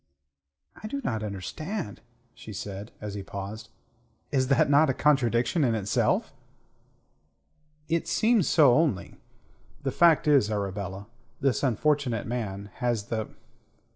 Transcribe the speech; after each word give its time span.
"I 0.81 0.87
do 0.87 0.99
not 1.03 1.21
understand," 1.21 2.01
she 2.33 2.53
said, 2.53 2.91
as 2.99 3.13
he 3.13 3.21
paused. 3.21 3.69
"Is 4.31 4.49
not 4.49 4.57
that 4.71 4.89
a 4.89 4.93
contradiction 4.95 5.63
in 5.63 5.75
itself?" 5.75 6.33
"It 7.87 8.07
seems 8.07 8.47
so 8.47 8.73
only. 8.73 9.17
The 9.83 9.91
fact 9.91 10.27
is, 10.27 10.49
Arabella, 10.49 11.05
this 11.39 11.61
unfortunate 11.61 12.25
man 12.25 12.71
has 12.77 13.09
the... 13.09 13.29